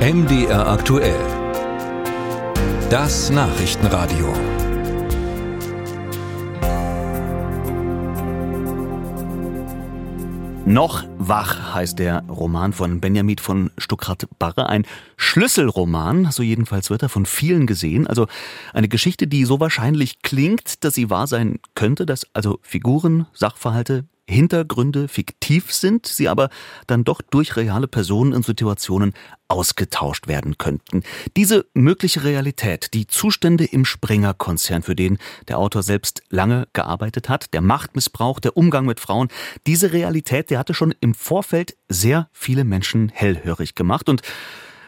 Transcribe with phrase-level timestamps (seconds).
[0.00, 1.20] MDR aktuell.
[2.88, 4.32] Das Nachrichtenradio.
[10.64, 14.70] Noch wach heißt der Roman von Benjamin von Stuckrad-Barre.
[14.70, 14.86] Ein
[15.18, 18.06] Schlüsselroman, so jedenfalls wird er von vielen gesehen.
[18.06, 18.26] Also
[18.72, 24.06] eine Geschichte, die so wahrscheinlich klingt, dass sie wahr sein könnte, dass also Figuren, Sachverhalte,
[24.30, 26.50] Hintergründe fiktiv sind, sie aber
[26.86, 29.12] dann doch durch reale Personen in Situationen
[29.48, 31.02] ausgetauscht werden könnten.
[31.36, 37.52] Diese mögliche Realität, die Zustände im Springer-Konzern, für den der Autor selbst lange gearbeitet hat,
[37.52, 39.28] der Machtmissbrauch, der Umgang mit Frauen,
[39.66, 44.22] diese Realität, der hatte schon im Vorfeld sehr viele Menschen hellhörig gemacht und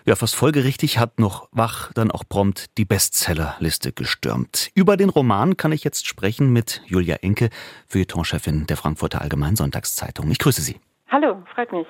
[0.05, 4.70] ja, fast folgerichtig hat noch Wach dann auch prompt die Bestsellerliste gestürmt.
[4.75, 7.51] Über den Roman kann ich jetzt sprechen mit Julia Enke,
[7.88, 10.30] Feuilletonchefin der Frankfurter Allgemeinen Sonntagszeitung.
[10.30, 10.80] Ich grüße Sie.
[11.09, 11.87] Hallo, freut mich.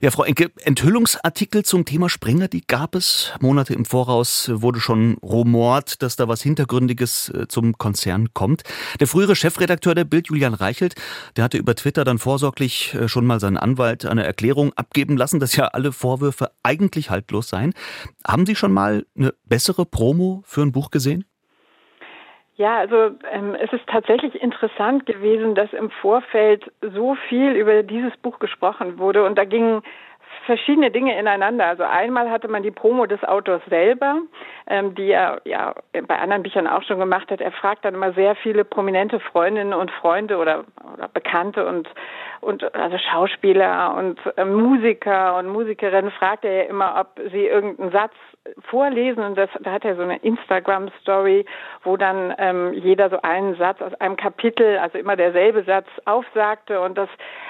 [0.00, 3.32] Ja, Frau Enke, Enthüllungsartikel zum Thema Springer, die gab es.
[3.40, 8.62] Monate im Voraus wurde schon rumort, dass da was Hintergründiges äh, zum Konzern kommt.
[9.00, 10.94] Der frühere Chefredakteur der Bild, Julian Reichelt,
[11.36, 15.40] der hatte über Twitter dann vorsorglich äh, schon mal seinen Anwalt eine Erklärung abgeben lassen,
[15.40, 17.74] dass ja alle Vorwürfe eigentlich haltlos seien.
[18.24, 21.24] Haben Sie schon mal eine bessere Promo für ein Buch gesehen?
[22.58, 28.16] Ja, also ähm, es ist tatsächlich interessant gewesen, dass im Vorfeld so viel über dieses
[28.16, 29.82] Buch gesprochen wurde und da gingen
[30.44, 31.66] verschiedene Dinge ineinander.
[31.66, 34.22] Also einmal hatte man die Promo des Autors selber,
[34.66, 35.72] ähm, die er ja
[36.08, 37.40] bei anderen Büchern auch schon gemacht hat.
[37.40, 41.88] Er fragt dann immer sehr viele prominente Freundinnen und Freunde oder, oder Bekannte und
[42.40, 47.90] und also Schauspieler und äh, Musiker und Musikerinnen fragt er ja immer, ob sie irgendeinen
[47.90, 48.12] Satz
[48.70, 49.22] vorlesen.
[49.22, 51.44] Und das, da hat er so eine Instagram-Story,
[51.82, 56.80] wo dann ähm, jeder so einen Satz aus einem Kapitel, also immer derselbe Satz aufsagte.
[56.80, 57.08] Und das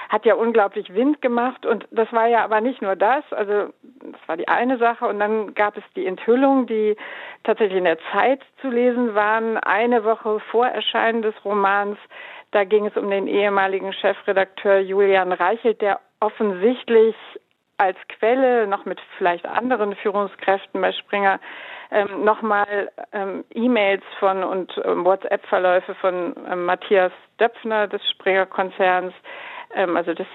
[0.09, 1.65] hat ja unglaublich Wind gemacht.
[1.65, 5.05] Und das war ja aber nicht nur das, also das war die eine Sache.
[5.05, 6.95] Und dann gab es die Enthüllung, die
[7.43, 11.97] tatsächlich in der Zeit zu lesen waren, eine Woche vor Erscheinen des Romans.
[12.51, 17.15] Da ging es um den ehemaligen Chefredakteur Julian Reichelt, der offensichtlich
[17.77, 21.39] als Quelle noch mit vielleicht anderen Führungskräften bei Springer
[21.91, 29.13] ähm, nochmal ähm, E-Mails von und ähm, WhatsApp-Verläufe von ähm, Matthias Döpfner des Springer-Konzerns
[29.75, 30.27] ähm, also des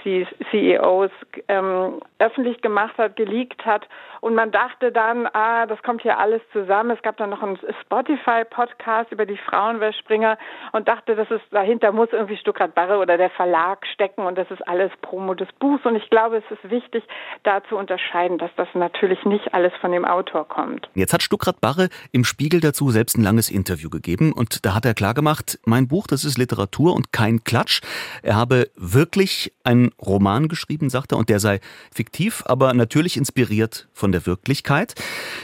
[0.51, 1.11] CEOs,
[1.49, 3.87] ähm, öffentlich gemacht hat, geleakt hat.
[4.21, 6.91] Und man dachte dann, ah, das kommt hier alles zusammen.
[6.91, 10.39] Es gab dann noch einen Spotify-Podcast über die Frauenweltspringer
[10.73, 14.51] und dachte, das ist, dahinter muss irgendwie Stuttgart Barre oder der Verlag stecken und das
[14.51, 15.85] ist alles Promo des Buchs.
[15.85, 17.05] Und ich glaube, es ist wichtig,
[17.43, 20.89] da zu unterscheiden, dass das natürlich nicht alles von dem Autor kommt.
[20.95, 24.87] Jetzt hat Stuttgart Barre im Spiegel dazu selbst ein langes Interview gegeben und da hat
[24.87, 27.83] er klargemacht, mein Buch, das ist Literatur und kein Klatsch.
[28.23, 31.61] Er habe wirklich wirklich einen Roman geschrieben, sagt er, und der sei
[31.93, 34.95] fiktiv, aber natürlich inspiriert von der Wirklichkeit.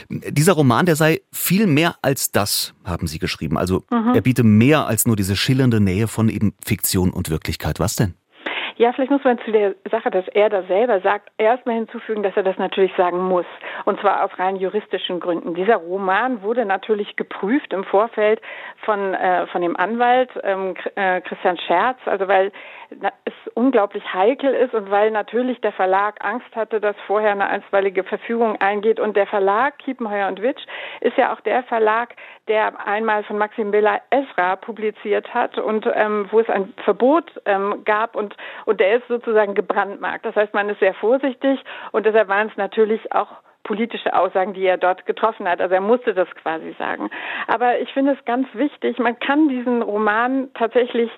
[0.09, 3.57] Dieser Roman, der sei viel mehr als das, haben Sie geschrieben.
[3.57, 4.13] Also mhm.
[4.13, 7.79] er biete mehr als nur diese schillernde Nähe von eben Fiktion und Wirklichkeit.
[7.79, 8.13] Was denn?
[8.81, 12.35] Ja, vielleicht muss man zu der Sache, dass er das selber sagt, erstmal hinzufügen, dass
[12.35, 13.45] er das natürlich sagen muss.
[13.85, 15.53] Und zwar aus rein juristischen Gründen.
[15.53, 18.41] Dieser Roman wurde natürlich geprüft im Vorfeld
[18.83, 22.51] von, äh, von dem Anwalt ähm, äh, Christian Scherz, also weil
[23.25, 28.03] es unglaublich heikel ist und weil natürlich der Verlag Angst hatte, dass vorher eine einstweilige
[28.03, 28.99] Verfügung eingeht.
[28.99, 30.63] Und der Verlag, Kiepenheuer und Witsch,
[30.99, 32.15] ist ja auch der Verlag,
[32.47, 37.83] der einmal von Maxim Billa Esra publiziert hat und ähm, wo es ein Verbot ähm,
[37.85, 38.35] gab und
[38.73, 40.25] der ist sozusagen gebrandmarkt.
[40.25, 41.59] Das heißt, man ist sehr vorsichtig
[41.91, 43.27] und deshalb waren es natürlich auch
[43.63, 45.61] politische Aussagen, die er dort getroffen hat.
[45.61, 47.09] Also er musste das quasi sagen.
[47.47, 51.11] Aber ich finde es ganz wichtig, man kann diesen Roman tatsächlich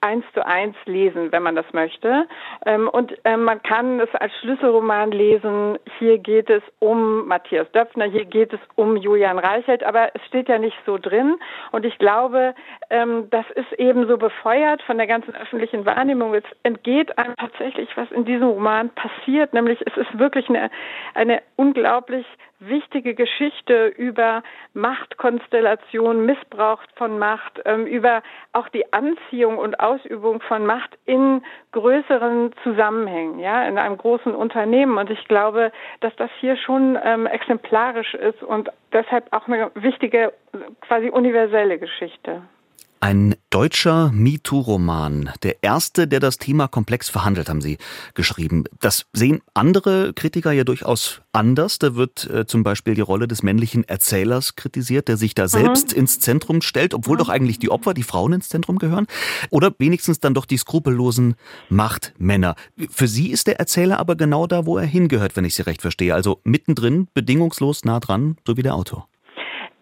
[0.00, 2.26] eins zu eins lesen, wenn man das möchte.
[2.64, 5.78] Ähm, und ähm, man kann es als Schlüsselroman lesen.
[5.98, 10.48] Hier geht es um Matthias Döpfner, hier geht es um Julian Reichelt, aber es steht
[10.48, 11.38] ja nicht so drin.
[11.72, 12.54] Und ich glaube,
[12.90, 16.34] ähm, das ist eben so befeuert von der ganzen öffentlichen Wahrnehmung.
[16.34, 20.70] Es entgeht einem tatsächlich, was in diesem Roman passiert, nämlich es ist wirklich eine,
[21.14, 22.26] eine unglaublich
[22.60, 24.42] wichtige Geschichte über
[24.74, 28.22] Machtkonstellation, Missbrauch von Macht, ähm, über
[28.52, 31.42] auch die Anziehung und Ausübung von Macht in
[31.72, 34.98] größeren Zusammenhängen, ja, in einem großen Unternehmen.
[34.98, 40.32] Und ich glaube, dass das hier schon ähm, exemplarisch ist und deshalb auch eine wichtige,
[40.80, 42.42] quasi universelle Geschichte.
[43.00, 45.30] Ein deutscher MeToo-Roman.
[45.44, 47.78] Der erste, der das Thema komplex verhandelt, haben Sie
[48.14, 48.64] geschrieben.
[48.80, 51.78] Das sehen andere Kritiker ja durchaus anders.
[51.78, 55.48] Da wird äh, zum Beispiel die Rolle des männlichen Erzählers kritisiert, der sich da mhm.
[55.48, 57.20] selbst ins Zentrum stellt, obwohl mhm.
[57.20, 59.06] doch eigentlich die Opfer, die Frauen ins Zentrum gehören.
[59.50, 61.36] Oder wenigstens dann doch die skrupellosen
[61.68, 62.56] Machtmänner.
[62.90, 65.82] Für Sie ist der Erzähler aber genau da, wo er hingehört, wenn ich Sie recht
[65.82, 66.14] verstehe.
[66.14, 69.08] Also mittendrin, bedingungslos nah dran, so wie der Autor.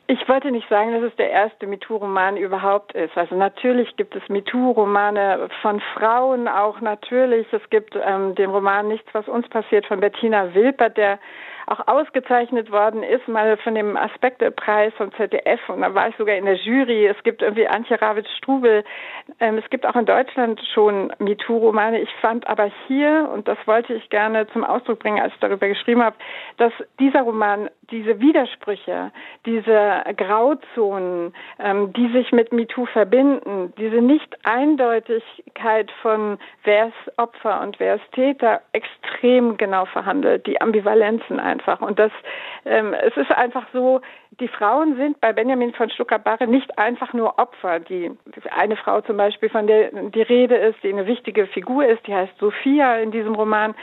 [0.09, 3.17] Ich wollte nicht sagen, dass es der erste MeToo-Roman überhaupt ist.
[3.17, 7.53] Also natürlich gibt es MeToo-Romane von Frauen auch natürlich.
[7.53, 11.19] Es gibt ähm, den Roman Nichts, was uns passiert von Bettina Wilpert, der
[11.67, 16.37] auch ausgezeichnet worden ist, mal von dem Aspektepreis vom ZDF und da war ich sogar
[16.37, 17.07] in der Jury.
[17.07, 18.85] Es gibt irgendwie Antje Ravitz-Strubel.
[19.41, 22.01] Ähm, es gibt auch in Deutschland schon MeToo-Romane.
[22.01, 25.67] Ich fand aber hier, und das wollte ich gerne zum Ausdruck bringen, als ich darüber
[25.67, 26.17] geschrieben habe,
[26.57, 29.13] dass dieser Roman diese Widersprüche,
[29.45, 37.79] diese Grauzonen, ähm, die sich mit MeToo verbinden, diese Nicht-Eindeutigkeit von wer ist Opfer und
[37.79, 41.81] wer ist Täter extrem genau verhandelt, die Ambivalenzen einfach.
[41.81, 42.13] Und das,
[42.65, 44.01] ähm, es ist einfach so,
[44.41, 47.81] die Frauen sind bei Benjamin von Stuttgart-Barre nicht einfach nur Opfer.
[47.81, 48.11] Die
[48.51, 52.15] eine Frau zum Beispiel, von der die Rede ist, die eine wichtige Figur ist, die
[52.15, 53.75] heißt Sophia in diesem Roman,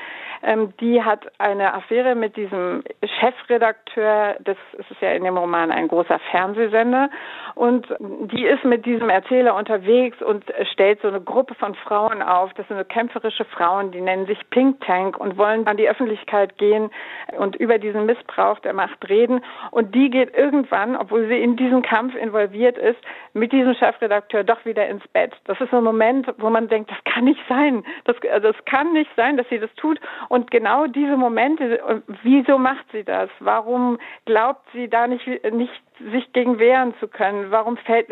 [0.44, 2.84] ähm, die hat eine Affäre mit diesem
[3.20, 7.10] Chefredakteur, das ist ja in dem Roman ein großer Fernsehsender,
[7.56, 12.54] und die ist mit diesem Erzähler unterwegs und stellt so eine Gruppe von Frauen auf.
[12.54, 16.58] Das sind so kämpferische Frauen, die nennen sich Pink Tank und wollen an die Öffentlichkeit
[16.58, 16.90] gehen
[17.38, 19.44] und über diesen Missbrauch der Macht reden.
[19.72, 23.00] Und die geht irgendwann, obwohl sie in diesen Kampf involviert ist,
[23.34, 25.34] mit diesem Chefredakteur doch wieder ins Bett.
[25.46, 27.84] Das ist so ein Moment, wo man denkt, das kann nicht sein.
[28.06, 30.00] Das, also das kann nicht sein, dass sie das tut.
[30.30, 33.30] Und genau diese Momente, wieso macht sie das?
[33.40, 35.74] Warum glaubt sie da nicht, nicht
[36.12, 37.43] sich gegen wehren zu können?
[37.52, 38.08] Warum fällt,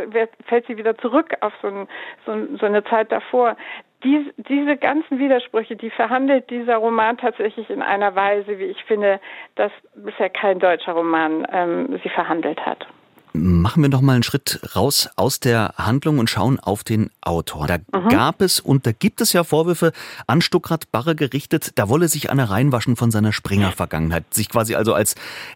[0.46, 1.88] fällt sie wieder zurück auf so, ein,
[2.26, 3.56] so, so eine Zeit davor?
[4.04, 9.20] Dies, diese ganzen Widersprüche, die verhandelt dieser Roman tatsächlich in einer Weise, wie ich finde,
[9.56, 12.88] dass bisher kein deutscher Roman ähm, sie verhandelt hat.
[13.34, 17.66] Machen wir noch mal einen Schritt raus aus der Handlung und schauen auf den Autor.
[17.66, 18.10] Da mhm.
[18.10, 19.94] gab es und da gibt es ja Vorwürfe
[20.28, 24.94] an Stuckrad Barre gerichtet, da wolle sich Anne reinwaschen von seiner Springer-Vergangenheit, sich quasi also
[24.94, 25.16] als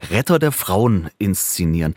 [0.10, 1.96] Retter der Frauen inszenieren.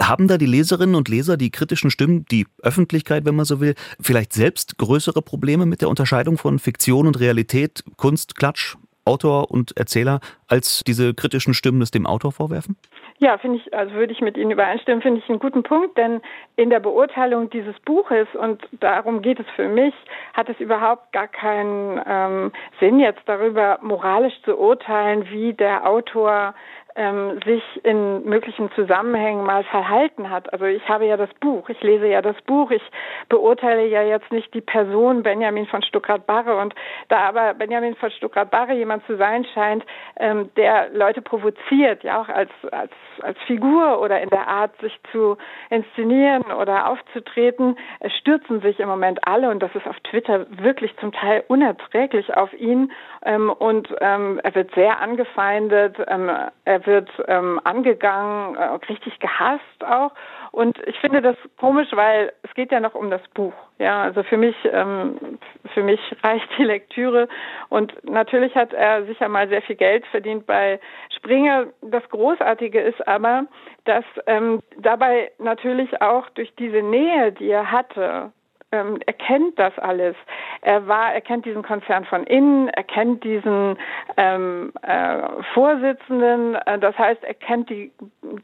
[0.00, 3.74] Haben da die Leserinnen und Leser, die kritischen Stimmen, die Öffentlichkeit, wenn man so will,
[4.00, 8.76] vielleicht selbst größere Probleme mit der Unterscheidung von Fiktion und Realität, Kunst, Klatsch,
[9.08, 12.76] Autor und Erzähler, als diese kritischen Stimmen es dem Autor vorwerfen?
[13.20, 16.20] Ja, finde ich, also würde ich mit Ihnen übereinstimmen, finde ich einen guten Punkt, denn
[16.54, 19.94] in der Beurteilung dieses Buches, und darum geht es für mich,
[20.34, 26.54] hat es überhaupt gar keinen ähm, Sinn, jetzt darüber moralisch zu urteilen, wie der Autor
[26.96, 30.52] ähm, sich in möglichen Zusammenhängen mal verhalten hat.
[30.52, 32.82] Also ich habe ja das Buch, ich lese ja das Buch, ich
[33.28, 36.74] beurteile ja jetzt nicht die Person Benjamin von Stuckrad-Barre und
[37.08, 39.84] da aber Benjamin von Stuckrad-Barre jemand zu sein scheint,
[40.18, 42.92] ähm, der Leute provoziert, ja auch als, als,
[43.22, 45.36] als Figur oder in der Art, sich zu
[45.70, 47.76] inszenieren oder aufzutreten,
[48.18, 49.50] stürzen sich im Moment alle.
[49.50, 52.92] Und das ist auf Twitter wirklich zum Teil unerträglich auf ihn.
[53.24, 56.30] Ähm, und ähm, er wird sehr angefeindet, ähm,
[56.64, 60.12] er wird ähm, angegangen, äh, richtig gehasst auch.
[60.52, 63.52] Und ich finde das komisch, weil es geht ja noch um das Buch.
[63.78, 65.38] Ja, also für mich, ähm,
[65.74, 67.28] für mich reicht die Lektüre.
[67.68, 70.80] Und natürlich hat er sicher mal sehr viel Geld verdient bei
[71.16, 71.66] Springer.
[71.82, 73.44] Das Großartige ist aber,
[73.84, 78.32] dass ähm, dabei natürlich auch durch diese Nähe, die er hatte,
[78.72, 79.12] ähm, er
[79.58, 80.16] das alles.
[80.60, 83.76] Er war, er kennt diesen Konzern von innen, er kennt diesen
[84.16, 86.54] ähm, äh, Vorsitzenden.
[86.54, 87.92] Äh, das heißt, er kennt die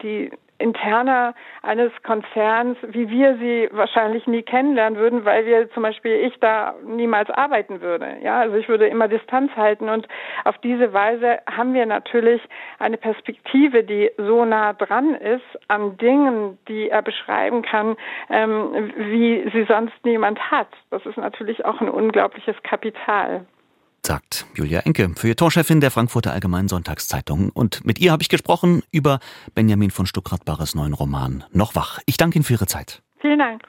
[0.01, 6.13] die interner eines Konzerns, wie wir sie wahrscheinlich nie kennenlernen würden, weil wir zum Beispiel
[6.13, 8.17] ich da niemals arbeiten würde.
[8.21, 10.07] Ja, also ich würde immer Distanz halten und
[10.43, 12.41] auf diese Weise haben wir natürlich
[12.79, 17.97] eine Perspektive, die so nah dran ist an Dingen, die er beschreiben kann,
[18.29, 20.69] ähm, wie sie sonst niemand hat.
[20.89, 23.45] Das ist natürlich auch ein unglaubliches Kapital
[24.05, 27.49] sagt Julia Enke, Feuilletonchefin der Frankfurter Allgemeinen Sonntagszeitung.
[27.49, 29.19] Und mit ihr habe ich gesprochen über
[29.55, 31.99] Benjamin von Stuckrad-Barres neuen Roman Noch wach.
[32.05, 33.01] Ich danke Ihnen für Ihre Zeit.
[33.19, 33.63] Vielen Dank.